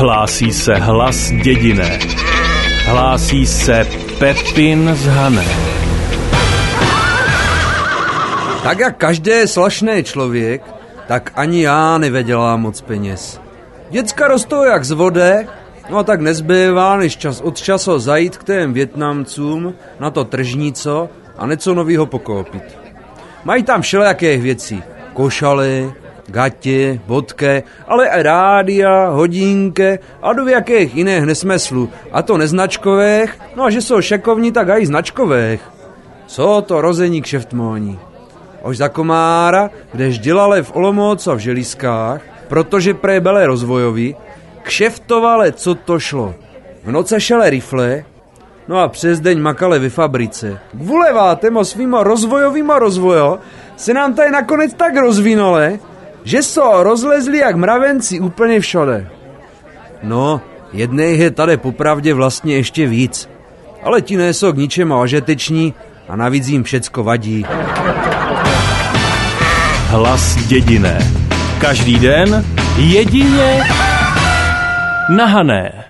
Hlásí 0.00 0.52
se 0.52 0.74
hlas 0.74 1.30
dědiné. 1.30 1.98
Hlásí 2.84 3.46
se 3.46 3.86
Pepin 4.18 4.90
z 4.94 5.06
Hané. 5.06 5.44
Tak 8.62 8.78
jak 8.78 8.96
každý 8.96 9.32
slašný 9.44 10.02
člověk, 10.04 10.62
tak 11.08 11.32
ani 11.34 11.62
já 11.62 11.98
nevěděla 11.98 12.56
moc 12.56 12.80
peněz. 12.80 13.40
Děcka 13.90 14.28
rostou 14.28 14.64
jak 14.64 14.84
z 14.84 14.90
vody, 14.90 15.46
no 15.90 15.98
a 15.98 16.02
tak 16.02 16.20
nezbývá, 16.20 16.96
než 16.96 17.16
čas 17.16 17.40
od 17.40 17.60
času 17.60 17.98
zajít 17.98 18.36
k 18.36 18.44
těm 18.44 18.72
Větnamcům 18.72 19.74
na 20.00 20.10
to 20.10 20.24
tržnico 20.24 21.08
a 21.38 21.46
něco 21.46 21.74
novýho 21.74 22.06
pokoupit. 22.06 22.78
Mají 23.44 23.62
tam 23.62 23.82
všelijakých 23.82 24.42
věcí. 24.42 24.82
Košaly, 25.12 25.92
gatě, 26.30 27.00
bodke, 27.06 27.62
ale 27.86 28.06
i 28.06 28.22
rádia, 28.22 29.08
hodinky 29.08 29.98
a 30.22 30.32
do 30.32 30.46
jakých 30.46 30.94
jiných 30.94 31.22
nesmyslu. 31.22 31.88
A 32.12 32.22
to 32.22 32.38
neznačkových, 32.38 33.38
no 33.56 33.64
a 33.64 33.70
že 33.70 33.82
jsou 33.82 34.00
šekovní, 34.00 34.52
tak 34.52 34.68
i 34.78 34.86
značkových. 34.86 35.60
Co 36.26 36.64
to 36.66 36.80
rození 36.80 37.22
kšeftmóní. 37.22 37.98
Už 38.62 38.76
za 38.76 38.88
komára, 38.88 39.70
kdež 39.92 40.18
dělali 40.18 40.62
v 40.62 40.76
Olomoucu 40.76 41.30
a 41.30 41.34
v 41.34 41.38
Želízkách, 41.38 42.20
protože 42.48 42.94
prej 42.94 43.20
byli 43.20 43.46
rozvojoví, 43.46 44.16
kšeftovali, 44.62 45.52
co 45.52 45.74
to 45.74 45.98
šlo. 45.98 46.34
V 46.84 46.92
noce 46.92 47.20
šele 47.20 47.50
rifle, 47.50 48.04
no 48.68 48.78
a 48.78 48.88
přes 48.88 49.20
deň 49.20 49.40
makali 49.40 49.78
ve 49.78 49.90
fabrice. 49.90 50.58
Kvulevá 50.70 51.34
temo 51.34 51.64
svýma 51.64 52.02
rozvojovýma 52.02 52.78
rozvojo 52.78 53.38
se 53.76 53.94
nám 53.94 54.14
tady 54.14 54.30
nakonec 54.30 54.74
tak 54.74 54.96
rozvinule, 54.96 55.78
že 56.24 56.42
jsou 56.42 56.82
rozlezli 56.82 57.38
jak 57.38 57.56
mravenci 57.56 58.20
úplně 58.20 58.60
všade. 58.60 59.08
No, 60.02 60.40
jednej 60.72 61.18
je 61.18 61.30
tady 61.30 61.56
popravdě 61.56 62.14
vlastně 62.14 62.56
ještě 62.56 62.86
víc. 62.86 63.28
Ale 63.82 64.02
ti 64.02 64.16
nejsou 64.16 64.52
k 64.52 64.56
ničemu 64.56 65.00
ožeteční 65.00 65.74
a 66.08 66.16
navíc 66.16 66.48
jim 66.48 66.64
všecko 66.64 67.04
vadí. 67.04 67.46
Hlas 69.86 70.36
dědiné. 70.36 70.98
Každý 71.60 71.98
den 71.98 72.44
jedině 72.76 73.60
na 75.08 75.26
Hané. 75.26 75.89